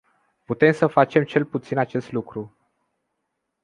[0.45, 2.57] Putem să facem cel puțin acest lucru.